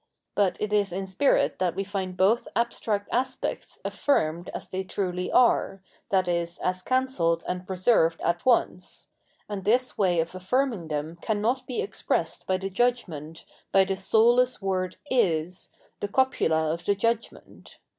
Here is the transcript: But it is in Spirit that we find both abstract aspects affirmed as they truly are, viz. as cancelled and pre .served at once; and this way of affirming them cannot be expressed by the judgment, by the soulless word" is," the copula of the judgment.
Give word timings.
But 0.33 0.57
it 0.59 0.73
is 0.73 0.91
in 0.91 1.05
Spirit 1.05 1.59
that 1.59 1.75
we 1.75 1.83
find 1.83 2.17
both 2.17 2.47
abstract 2.55 3.07
aspects 3.11 3.77
affirmed 3.85 4.49
as 4.49 4.67
they 4.67 4.83
truly 4.83 5.31
are, 5.31 5.83
viz. 6.11 6.57
as 6.63 6.81
cancelled 6.81 7.43
and 7.47 7.67
pre 7.67 7.75
.served 7.75 8.19
at 8.21 8.43
once; 8.43 9.09
and 9.47 9.63
this 9.63 9.99
way 9.99 10.19
of 10.19 10.33
affirming 10.33 10.87
them 10.87 11.17
cannot 11.21 11.67
be 11.67 11.83
expressed 11.83 12.47
by 12.47 12.57
the 12.57 12.71
judgment, 12.71 13.45
by 13.71 13.83
the 13.83 13.95
soulless 13.95 14.59
word" 14.59 14.97
is," 15.31 15.69
the 15.99 16.07
copula 16.07 16.73
of 16.73 16.85
the 16.85 16.95
judgment. 16.95 17.77